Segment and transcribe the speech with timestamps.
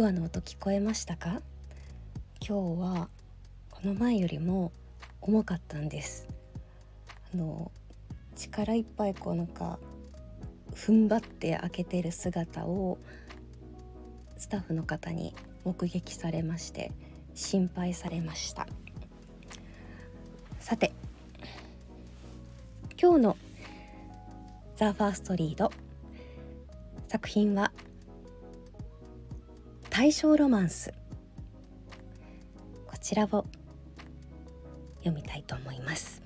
[0.00, 1.42] ドアの音聞こえましたか？
[2.40, 3.08] 今日は
[3.68, 4.70] この前よりも
[5.20, 6.28] 重かったんです。
[7.34, 7.72] あの
[8.36, 9.80] 力いっぱいこうなんか
[10.72, 12.98] 踏ん張って開けてる姿を
[14.36, 15.34] スタッフの方に
[15.64, 16.92] 目撃されまして
[17.34, 18.68] 心配されました。
[20.60, 20.92] さて
[23.02, 23.36] 今日の
[24.78, 25.72] 「ザ・ファーストリード。
[27.08, 27.72] 作品は
[30.00, 30.94] 「大正ロマンス」
[32.86, 33.44] こちらを
[34.98, 36.22] 読みたいと思います。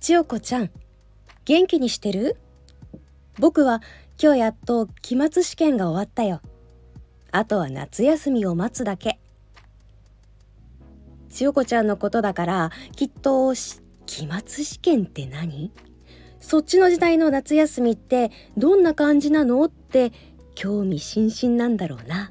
[0.00, 0.70] 千代子ちゃん
[1.44, 2.38] 元気にしてる？
[3.38, 3.82] 僕は
[4.18, 6.40] 今日やっと期末試験が終わったよ。
[7.30, 9.19] あとは夏休みを待つだけ。
[11.40, 15.72] 千代子ちゃんのことだからきっと期末試験って何？
[16.38, 20.12] そっちの時代の夏休みってどんな感じなのって
[20.54, 22.30] 興味津々なんだろうな。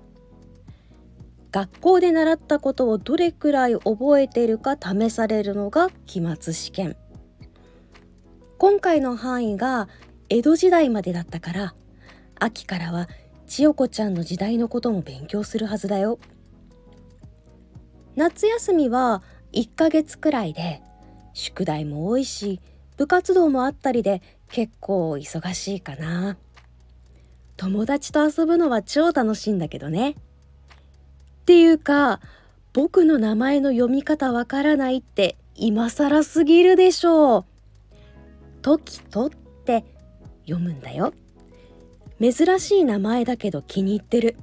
[1.50, 6.96] 学校で習ったことをどれくらい覚えているか試されるのが期末試験。
[8.60, 9.90] 今回の範囲が
[10.30, 11.74] 江戸時代までだったから
[12.40, 13.10] 秋からは
[13.48, 16.20] 千代子ちゃんの時代のことも勉強するはずだよ。
[18.20, 20.82] 夏休みは1ヶ月くらいで
[21.32, 22.60] 宿題も多いし
[22.98, 26.36] 部活動もあったりで結構忙しいかな。
[27.56, 30.10] 友達と遊ぶのは超楽しいんだけどね。
[30.12, 30.16] っ
[31.46, 32.20] ていうか
[32.74, 37.46] 僕の名前の読み方わからないって今更すぎるでしょう。
[38.62, 39.30] 時とっ
[39.64, 39.86] て
[40.46, 41.14] 読むんだよ。
[42.20, 44.36] 珍しい名前だけど気に入ってる。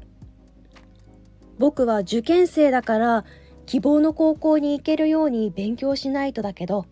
[1.59, 3.25] 僕は受験生だから
[3.67, 6.87] 希望の高校に行けるように勉強しないとだけど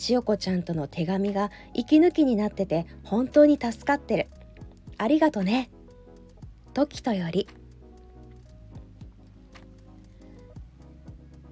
[0.00, 4.28] 千代子ちゃんとの手紙が息抜きになってて本当に助かってる。
[4.96, 5.70] ありがとね。
[6.72, 7.46] 時とより。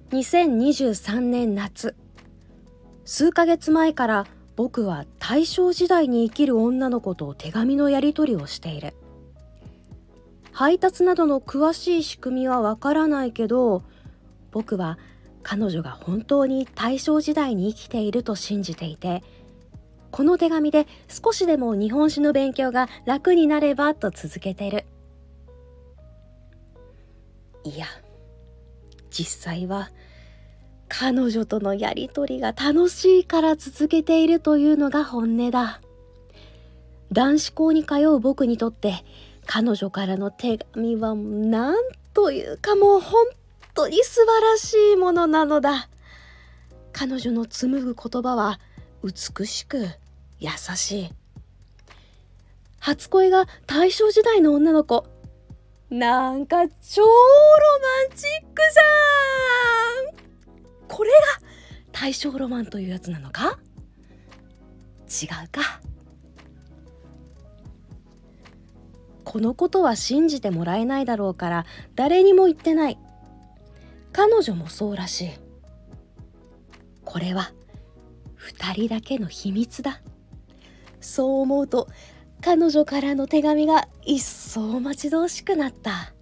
[0.09, 1.95] 2023年夏
[3.05, 8.95] 数ヶ月前から僕は大正時代に生きる女の子と手紙のやり取りをしている。
[10.51, 13.83] 配達などの詳しい仕組みはわからないけど
[14.51, 14.97] 僕は
[15.43, 19.23] 彼女が本当に大正時代に生きていると信じていて
[20.11, 24.85] この手紙で少しでも日本史の勉強が楽になればと続けてる。
[27.63, 27.85] いや
[29.11, 29.89] 実際は
[30.87, 35.81] 彼女とのやりとりが楽しいから続けているというのが本音だ。
[37.11, 39.03] 男子校に通う僕にとって
[39.45, 41.75] 彼女からの手紙は何
[42.13, 43.25] というかもう本
[43.79, 45.87] 当に素晴らしいものなのだ。
[46.91, 48.59] 彼女の紡ぐ言葉は
[49.03, 49.87] 美しく
[50.39, 51.09] 優しい。
[52.79, 55.05] 初恋が大正時代の女の子。
[55.89, 57.07] なんか超ロ
[58.09, 60.87] マンチックじゃん。
[60.89, 61.17] これが
[61.93, 63.59] 大正ロマンというやつなのか？
[65.07, 65.79] 違うか。
[69.23, 71.65] このことは信じてもらえないだろうから
[71.95, 72.99] 誰にも言ってない。
[74.19, 75.29] 彼女もそうらしい。
[77.05, 77.53] これは
[78.37, 80.01] 2人だけの秘密だ。
[80.99, 81.87] そう思うと
[82.41, 86.13] 彼女からの手紙が一層待ち遠しくなった。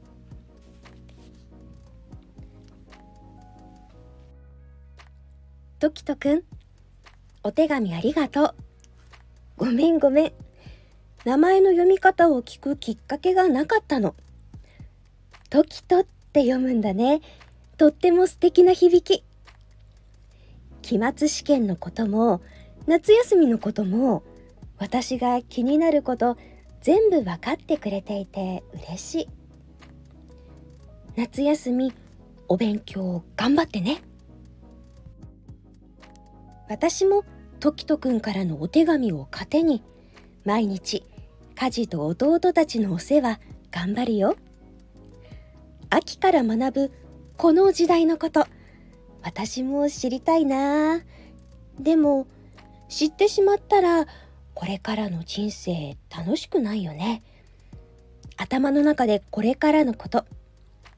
[5.79, 6.43] トキトくん
[7.41, 8.55] お手紙ありがとう。
[9.57, 10.33] ごめんごめん。
[11.25, 14.13] 名前の読み方を聞くきっかけがなかったの。
[15.49, 17.21] トキトって読むんだね。
[17.77, 19.23] とっても素敵な響き。
[20.81, 22.41] 期末試験のことも
[22.87, 24.23] 夏休みのことも
[24.77, 26.37] 私が気になること
[26.81, 29.27] 全部分かってくれていて嬉しい。
[31.15, 31.93] 夏休み
[32.47, 34.01] お勉強頑張ってね。
[36.69, 37.23] 私も
[37.59, 39.83] 時とくんからのお手紙を糧に
[40.45, 41.03] 毎日
[41.55, 43.39] 家事と弟たちのお世話
[43.71, 44.35] 頑張るよ。
[45.89, 47.06] 秋から学ぶ
[47.37, 48.47] この時代のこと。
[49.21, 51.01] 私も知りたいな。
[51.79, 52.25] でも
[52.89, 54.07] 知ってしまったら
[54.55, 57.21] これからの人生楽しくないよね。
[58.37, 60.25] 頭の中でこれからのこと。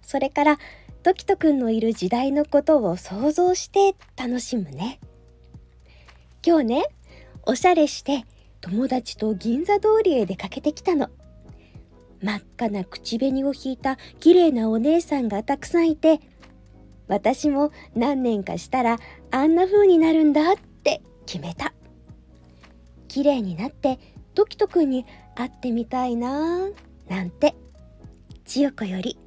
[0.02, 0.60] それから
[1.04, 5.02] トキトくんのいる時代のことを想像して楽しむね。
[6.46, 6.86] 今日ね
[7.46, 8.24] おしゃれして
[8.62, 11.10] 友達と銀座通りへ出かけてきたの。
[12.22, 16.20] 真っ赤な口紅を引いた綺麗なお姉さんがたくさんいて
[17.08, 18.98] 私も何年かしたら
[19.32, 21.74] あんな風になるんだって決めた。
[23.08, 23.98] 綺麗になって
[24.36, 25.06] トキトくんに
[25.36, 26.70] 会ってみたいな
[27.08, 27.56] なんて
[28.46, 29.18] 千代子より。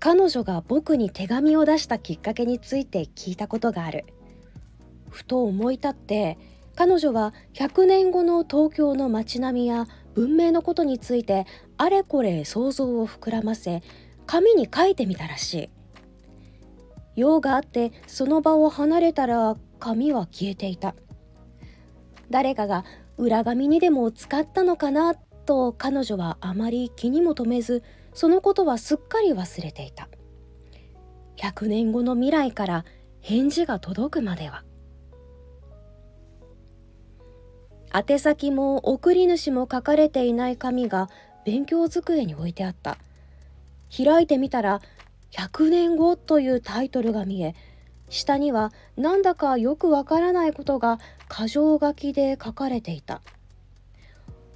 [0.00, 4.04] 彼女が僕に手紙を出したきっかけについて聞いたことがある。
[5.10, 6.38] ふと思い立って
[6.74, 11.46] 彼女は100年後の東京の街並みや文明のことについて
[11.76, 13.82] あれこれ想像を膨らませ
[14.26, 15.70] 紙に書いてみたらしい。
[17.14, 20.94] 用があってその場を離れたら紙は消えていた。
[22.30, 22.84] 誰かが
[23.18, 27.82] 裏紙にでも使ったのかなと彼女はあまり気にも留めず
[28.14, 30.08] そのことはすっかり忘れていた。
[31.36, 32.84] 100年後の未来から
[33.20, 34.64] 返事が届くまでは。
[37.92, 41.10] 宛先も送り主も書かれていない紙が
[41.44, 42.96] 勉強机に置いてあった。
[43.94, 44.80] 開いてみたら
[45.32, 47.54] 「100年後」というタイトルが見え
[48.08, 50.98] 下にはなんだかよくわからないことが
[51.30, 53.20] 箇条書きで書かれていた。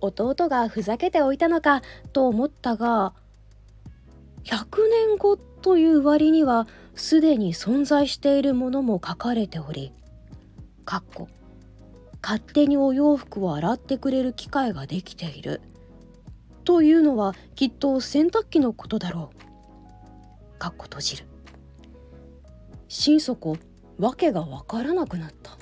[0.00, 3.14] 弟がふざけておいたのかと思ったが
[4.44, 9.92] 100年後という割にはすでに存在しているものも書かれており
[10.84, 11.28] かっこ
[12.26, 15.61] 勝手にお洋服を洗ってくれる機会ができている
[16.64, 20.58] というのはきっと洗濯機のことだろう。
[20.58, 21.25] かっこ閉じる。
[22.88, 23.56] 心底
[24.00, 25.56] わけがわからなくなった。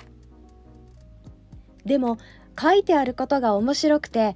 [1.85, 2.17] でも
[2.59, 4.33] 書いてあることが面白くて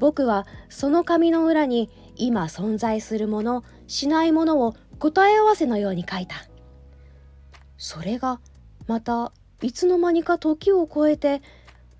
[0.00, 6.34] 僕はその紙の裏に今存在するものしないものを答え合わせのように書いた。
[7.76, 8.40] それが
[8.88, 9.30] また
[9.62, 11.40] いつの間にか時を超えて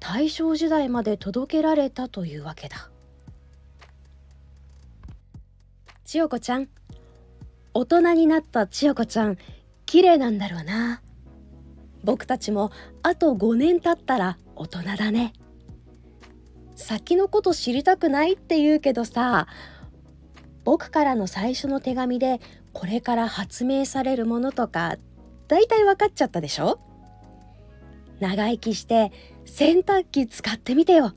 [0.00, 2.90] 大正時代まで届けられたというわけだ。
[6.04, 6.68] 千代子ちゃん
[7.74, 9.36] 大人になった千代子ちゃん
[9.84, 11.02] 綺麗なんだろうな。
[12.04, 12.70] 僕たちも
[13.02, 15.32] あと5年経ったら大人だね。
[16.76, 19.48] 先のこと知りたくないって言うけどさ
[20.64, 22.40] 僕からの最初の手紙で
[22.72, 24.96] これから発明されるものとか
[25.48, 26.78] だいたい分かっちゃったでしょ？
[28.20, 29.12] 長生きして
[29.48, 31.14] 洗濯機使ってみてよ。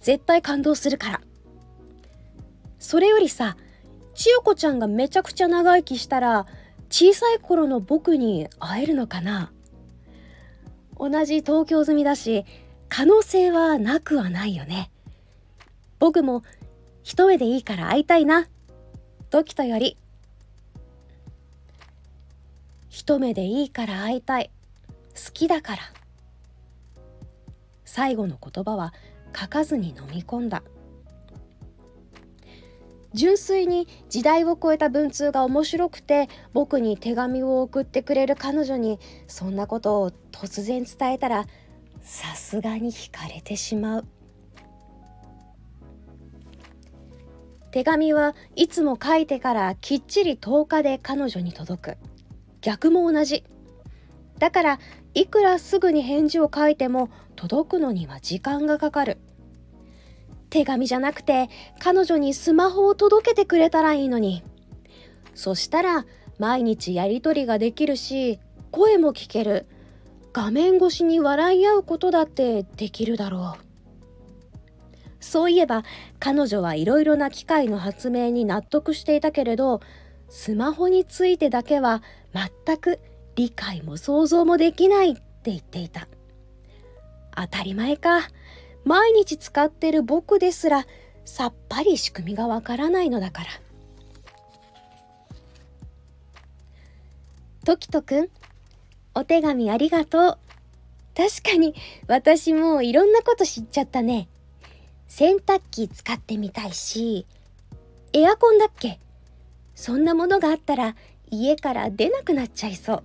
[0.00, 1.20] 絶対感動するから。
[2.78, 3.56] それよりさ
[4.14, 6.46] 千代子ちゃんがめちゃくちゃ長生きしたら
[6.90, 9.52] 小さい頃の僕に会えるのかな？
[10.98, 12.44] 同じ東京済みだし
[12.88, 14.90] 可能性はなくはないよね。
[15.98, 16.42] 僕も
[17.02, 18.48] 一目でいいから会いたいな。
[19.30, 19.96] 時とより。
[22.88, 24.50] 一目でいいから会いたい。
[25.14, 25.82] 好きだから。
[27.94, 28.94] 最後の言葉は
[29.38, 30.62] 書かずに飲み込んだ。
[33.12, 41.44] 純粋に時代を超えた文通が面白くて僕に手紙を送ってくれる彼女にそんなことを突然伝えたら
[42.00, 44.06] さすがに惹かれてしまう。
[47.72, 51.96] 手紙はいつも書いてからきっちり10日で彼女に届く。
[52.62, 53.44] 逆も同じ。
[54.38, 54.78] だから
[55.14, 59.18] いくらすぐに返事を書いても届くのには時間がかかる。
[60.50, 64.42] 手紙じゃなくて彼女にスマホを届けてくれたらいいのに。
[65.34, 66.04] そしたら
[66.38, 68.38] 毎日やり取りができるし
[68.70, 69.66] 声も聞ける。
[70.32, 73.72] 画面越しに笑い合うことだってできるだろう。
[75.20, 75.84] そういえば
[76.18, 79.80] 彼女はいろいろな機械の発明に納得していたけれど
[80.28, 82.02] スマホについてだけは
[82.32, 82.98] 全く
[83.36, 86.08] 理解も想像もできないって言っていた。
[87.34, 88.28] 当たり前か。
[88.84, 90.86] 毎日使ってる僕ですら
[91.24, 93.48] さっぱり仕組みがわからないのだから。
[97.64, 98.28] トキトくん
[99.14, 100.38] お手紙ありがとう。
[101.16, 101.74] 確かに
[102.08, 104.28] 私もいろんなこと知っちゃったね。
[105.06, 107.26] 洗濯機使ってみたいし
[108.12, 108.98] エアコンだっけ。
[109.74, 110.96] そんなものがあったら
[111.30, 113.04] 家から出なくなっちゃいそう。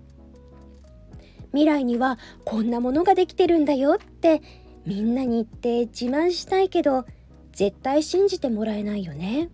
[1.51, 4.41] 未来にはこんなものができてるんだよって
[4.85, 7.05] みんなに言って自慢したいけど
[7.51, 9.49] 絶対信じてもらえないよね。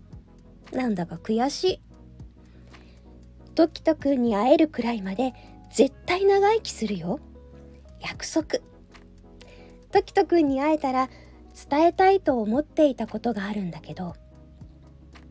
[0.71, 1.81] なんだか悔しい。
[3.55, 5.33] トキトくんに会えるくらいまで
[5.71, 7.19] 絶対長生きするよ。
[8.01, 8.59] 約束。
[9.91, 11.09] トキトくんに会えたら
[11.69, 14.15] 伝えたいと思っていたことがあるんだけど。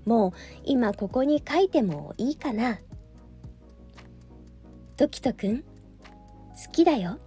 [0.04, 0.32] もう
[0.64, 2.78] 今ここに書いてもいいかな。
[4.96, 5.64] トキトくん
[6.56, 7.18] 好きだよ。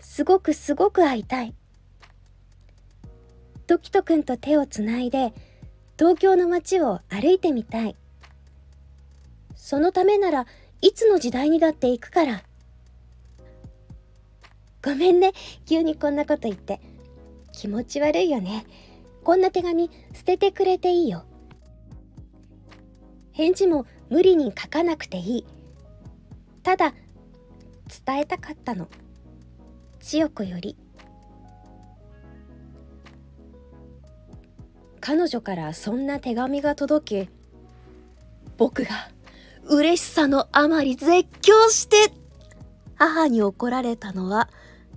[0.00, 1.54] すごくすごく会いたい。
[3.66, 5.32] トキトくんと手をつないで
[5.98, 7.96] 東京の街を歩いてみたい。
[9.56, 10.46] そのためなら
[10.80, 12.42] いつの時代にだって行くから
[14.84, 15.32] ごめんね
[15.66, 16.80] 急にこんなこと言って
[17.52, 18.64] 気持ち悪いよね
[19.24, 21.24] こんな手紙捨ててくれていいよ
[23.32, 25.46] 返事も無理に書かなくていい
[26.62, 26.94] ただ
[27.86, 28.88] 伝えたかったの。
[30.00, 30.76] 千代子より。
[35.00, 37.30] 彼女からそんな手紙が届き
[38.56, 38.90] 僕が
[39.64, 42.12] 嬉しさのあまり絶叫して
[42.96, 44.48] 母に怒られたのは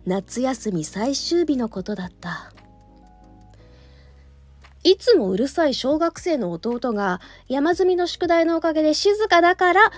[0.08, 2.52] 夏休み最終日のことだった。
[4.84, 9.92] いつもうるさい小学生の弟が山積みの宿題のおかげで静かだから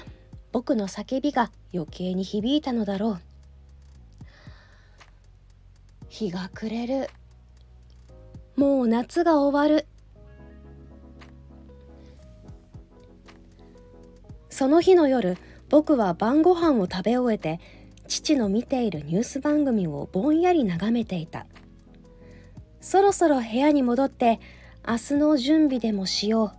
[0.51, 3.20] 僕の叫びが余計に響いたのだろう。
[6.10, 7.10] 日が暮れる。
[8.58, 9.86] もう夏が終わる。
[14.50, 15.38] その日の夜
[15.70, 17.60] 僕は晩ご飯を食べ終えて
[18.08, 21.46] 父の見ているニュース番組をぼんやり眺めていた。
[22.81, 24.41] そろそろ部屋に戻って
[24.86, 26.53] 明日の準備でもしよ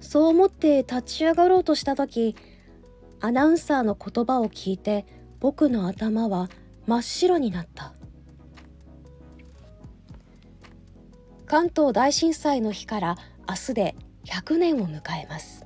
[0.00, 0.02] う。
[0.02, 2.34] そう思って立ち上がろうとした時
[3.24, 5.06] アナウンサーの言葉を聞いて
[5.40, 6.50] 僕の頭は
[6.86, 7.94] 真っ白になった。
[11.46, 13.16] 関東大震災の日から
[13.48, 15.64] 明日で100年を迎えます。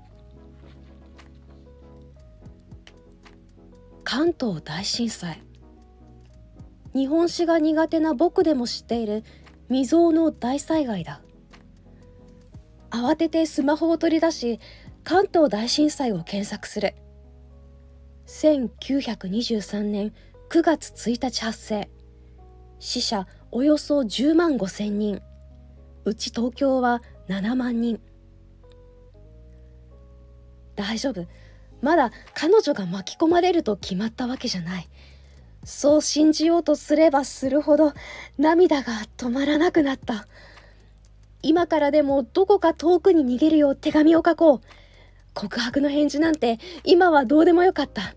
[4.05, 5.43] 関東大震災。
[6.95, 9.25] 日本史が苦手な僕でも知っている
[9.67, 11.23] 未曾有の大災害だ。
[12.91, 14.61] 慌ててスマホを取り出し
[15.03, 16.95] 関東大震災を検索する。
[18.29, 20.13] 1923年
[20.51, 21.89] 9月1日発生。
[22.79, 25.23] 死者およそ10万5千人。
[26.05, 27.99] うち東京は7万人。
[30.77, 31.27] 大丈夫。
[31.81, 34.89] まだ彼女が巻き込まれると決まったわけじゃない。
[35.65, 37.95] そう信じようとすればするほど
[38.37, 40.27] 涙が止まらなくなった。
[41.43, 44.61] 今からでもどこか遠くに逃げるよう手紙を書こう。
[45.39, 48.17] 告白の返事なんて今はどうでもよかった。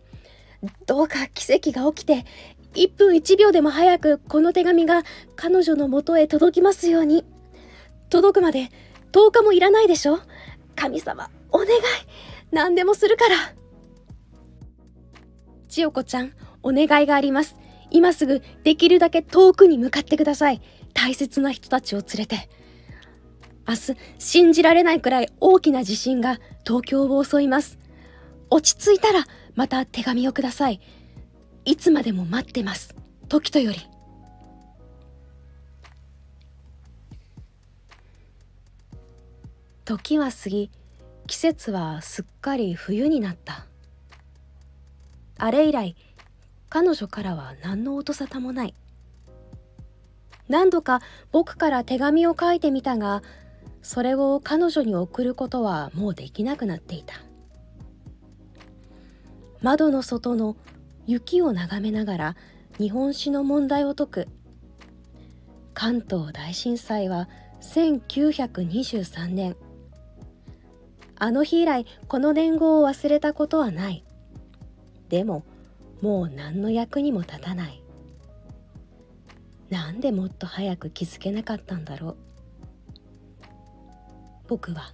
[0.87, 2.25] どうか奇跡が起きて
[2.73, 5.03] 1分1秒でも早くこの手紙が
[5.35, 7.23] 彼女のもとへ届きますように。
[8.09, 8.71] 届くまで
[9.11, 10.19] 10日もいらないでしょ。
[10.75, 11.69] 神様お願い。
[12.51, 13.35] 何でもするから。
[15.69, 17.55] 千代子ちゃんお願いがあります。
[17.91, 20.61] 今すぐできるだけ遠くに向かってください。
[20.95, 22.49] 大切な人たちを連れて。
[23.67, 27.79] 明日信じられないくらい大きな地震が東京を襲います。
[28.49, 29.25] 落ち着いたら
[29.55, 30.81] また手紙をください。
[31.65, 32.95] いつまでも待ってます。
[33.29, 33.77] 時とより。
[39.85, 40.69] 時は過ぎ
[41.27, 43.67] 季節はすっかり冬になった。
[45.37, 45.95] あれ以来
[46.69, 48.75] 彼女からは何の音沙汰もない。
[50.49, 51.01] 何度か
[51.31, 53.23] 僕から手紙を書いてみたが
[53.81, 57.15] それを彼女に送ることはもうできなくなっていた。
[59.61, 60.55] 窓の外の
[61.05, 62.35] 雪を眺めながら
[62.79, 64.27] 日本史の問題を解く
[65.73, 67.27] 関東大震災は
[67.61, 69.55] 1923年。
[71.15, 74.03] あの日以来この年号を忘れたことはない。
[75.09, 75.43] でも
[76.01, 77.83] もう何の役にも立たない。
[79.69, 82.30] なんでもっと早く気づけなかったんだろう。
[84.51, 84.91] 僕は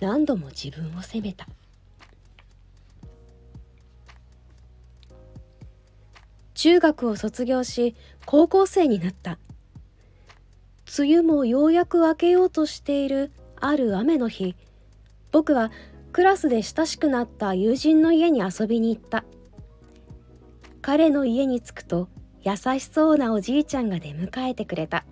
[0.00, 1.46] 何度も自分を責めた。
[6.54, 9.38] 中学を卒業し高校生になった。
[10.98, 14.56] 梅雨もようやく明けようとしているある雨の日
[15.30, 15.70] 僕は
[16.14, 19.26] クラスで親しくなった友人の家に遊びに行った。
[20.80, 22.08] 彼の家に着くと
[22.42, 25.04] 優しそうなおじいちゃんが出迎えてくれた。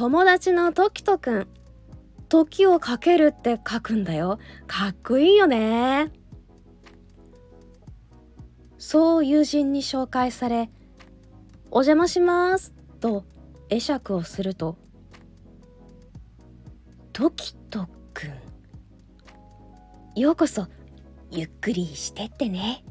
[0.00, 1.48] 友達の時とくん。
[2.30, 4.38] 時をかけるって書くんだよ。
[4.66, 6.10] かっこいいよね。
[8.78, 10.70] そう友人に紹介され
[11.70, 13.26] 「お邪魔します」と
[13.68, 14.78] 会釈をすると
[17.12, 20.66] 時とくんようこそ
[21.30, 22.86] ゆっくりしてってね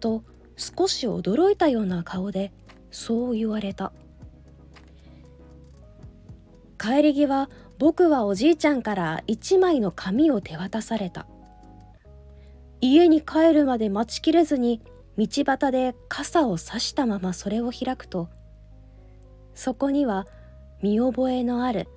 [0.00, 0.24] と
[0.56, 2.52] 少し驚いたような顔で
[2.90, 3.92] そう言われた。
[6.84, 7.48] 帰り際
[7.78, 11.26] 僕はおじいちゃんから一枚の紙を手渡された。
[12.82, 14.82] 家に帰るまで待ちきれずに
[15.16, 18.28] 道端で傘を差したままそれを開くと
[19.54, 20.26] そこには
[20.82, 21.88] 見覚えのある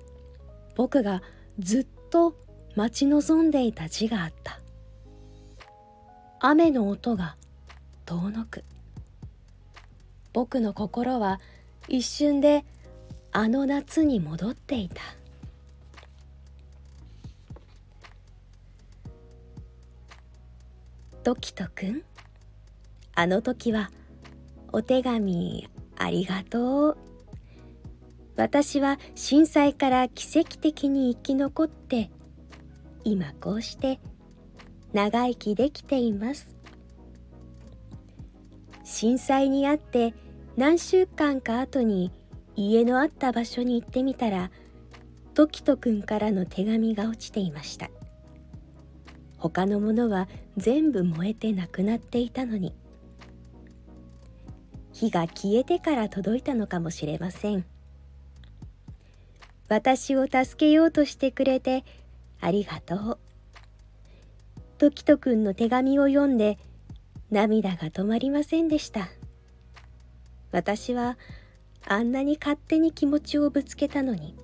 [0.74, 1.22] 僕が
[1.58, 2.34] ずっと
[2.74, 4.58] 待ち望んでいた字があった。
[6.40, 7.36] 雨の音が
[8.06, 8.64] 遠のく。
[10.32, 11.40] 僕の心は
[11.88, 12.64] 一瞬で
[13.40, 15.00] あの夏に戻っていた。
[21.22, 22.02] トキトくん
[23.14, 23.92] あの時は
[24.72, 26.96] お手紙ありがとう。
[28.34, 32.10] 私は震災から奇跡的に生き残って
[33.04, 34.00] 今こうして
[34.92, 36.56] 長生きできています。
[38.82, 40.12] 震災にあって
[40.56, 42.10] 何週間か後に
[42.58, 44.50] 家のあった場所に行ってみたら
[45.34, 47.88] トキトくんからの手紙が落ちていました。
[49.36, 52.74] 他のものは全部燃えてなくなっていたのに。
[54.92, 57.64] 火が消えてから届いたのかもしれません。
[59.68, 61.84] 私を助けようとしてくれて
[62.40, 63.18] ありがとう。
[64.78, 66.58] トキトくんの手紙を読んで
[67.30, 69.08] 涙が止まりませんでした。
[70.50, 71.16] 私は
[71.90, 74.34] あんなに勝手に気持ちをぶつけたのに。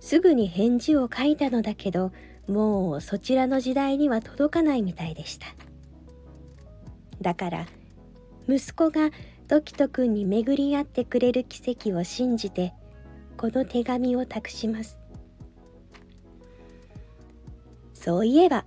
[0.00, 2.10] すぐに返事を書いたのだけど
[2.48, 5.46] もうそちらの時代には届かないみたいでした。
[7.20, 7.66] だから
[8.48, 9.10] 息子が
[9.46, 12.72] トキトくんに巡り合ってくれる奇跡を信じて
[13.36, 14.98] この手紙を託します。
[17.94, 18.64] そういえば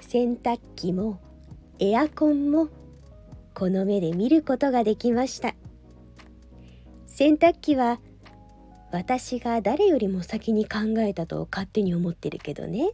[0.00, 1.20] 洗濯機も
[1.78, 2.68] エアコンも
[3.54, 5.54] この目で見ることができました。
[7.06, 8.00] 洗濯機は
[8.92, 12.90] 私が誰よりも先に考えたと勝手に思ってるけどね。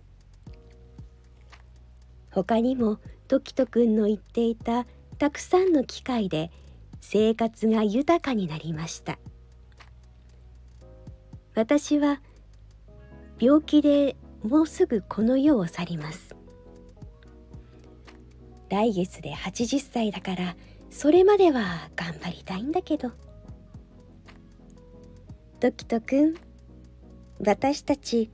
[2.31, 4.87] 他にもトキトくんの言っていた
[5.19, 6.51] たくさんの機会で
[7.01, 9.19] 生活が豊かになりました。
[11.55, 12.21] 私は
[13.39, 16.26] 病気でもうすぐこの世を去ります。
[18.69, 20.57] 来月で80歳だから
[20.91, 23.13] それまでは頑張りたいんだけど。
[25.59, 26.35] トキトくん
[27.41, 28.31] 私たち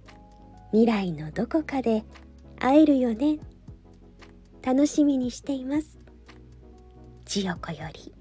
[0.71, 2.05] 未来のどこかで
[2.59, 3.39] 会えるよね。
[4.63, 5.99] 楽しみにしています。
[7.25, 8.15] 千代子より。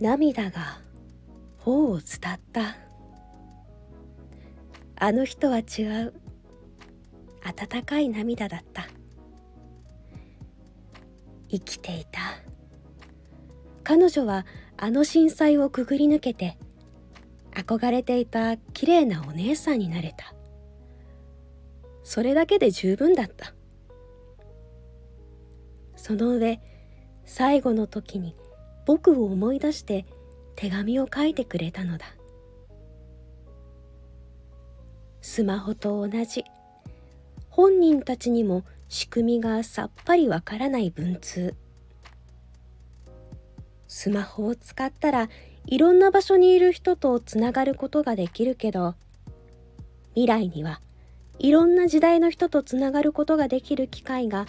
[0.00, 0.78] 涙が
[1.58, 2.76] 頬を伝った。
[4.96, 6.25] あの人は違う。
[7.46, 8.88] 温かい涙だった。
[11.48, 12.20] 生きていた。
[13.84, 14.44] 彼女は
[14.76, 16.58] あの震災をくぐり抜けて
[17.52, 20.34] 憧れていた綺麗なお姉さんになれた。
[22.02, 23.54] それだけで十分だった。
[25.94, 26.60] その上
[27.24, 28.34] 最後の時に
[28.86, 30.04] 僕を思い出して
[30.56, 32.06] 手紙を書いてくれたのだ。
[35.20, 36.44] スマホと同じ。
[37.56, 41.54] 本人たちにも仕組みがさっぱりわからない文通。
[43.88, 45.30] スマホを使ったら
[45.64, 48.94] いろんな場所にいる人とつながることができるけど
[50.10, 50.82] 未来には
[51.38, 54.46] いろんな時代の人とつながることができる機会が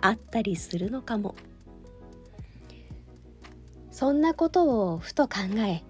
[0.00, 1.34] あったりするのかも。
[3.90, 5.82] そんなことをふと考え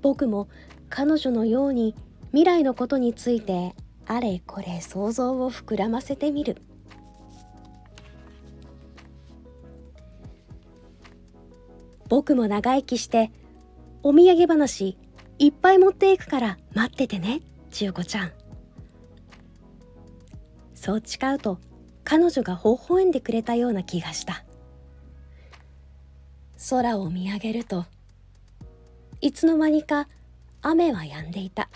[0.00, 0.48] 僕も
[0.88, 1.94] 彼女のように
[2.28, 3.74] 未来のことについて
[4.14, 6.58] あれこれ想像を膨らませてみる。
[12.10, 13.32] 僕も長生きして
[14.02, 14.98] お土産話
[15.38, 18.32] いっぱい持っていくから待っててね千代子ちゃん。
[20.74, 21.58] そう誓うと
[22.04, 24.44] 彼女が微笑んでくれたような気がした。
[26.68, 27.86] 空を見上げると
[29.22, 30.06] いつの間にか
[30.60, 31.70] 雨は止んでいた。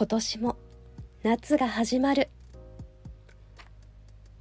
[0.00, 0.56] 今年も
[1.22, 2.30] 夏が始まる。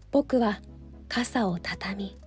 [0.09, 0.61] 僕は
[1.09, 2.17] 傘を畳み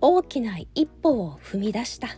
[0.00, 2.08] 大きな一歩を踏み出した。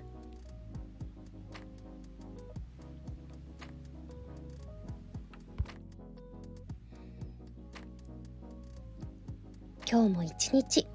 [9.86, 10.86] 今日も一日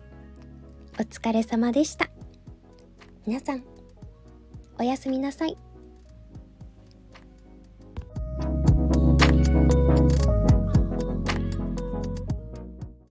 [1.00, 2.10] お疲れ様でした。
[3.28, 3.64] 皆さん
[4.80, 5.60] おやすみなさい。